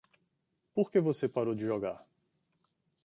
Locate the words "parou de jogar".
1.29-2.03